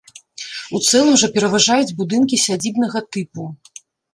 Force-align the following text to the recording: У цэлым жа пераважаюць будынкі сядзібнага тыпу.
У 0.77 0.79
цэлым 0.87 1.19
жа 1.25 1.29
пераважаюць 1.35 1.95
будынкі 1.99 2.41
сядзібнага 2.45 2.99
тыпу. 3.15 3.43